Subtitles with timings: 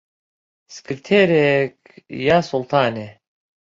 [0.75, 1.75] سکرتێرێک...
[2.27, 3.09] یا سوڵتانێ